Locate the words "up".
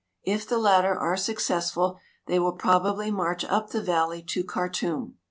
3.45-3.69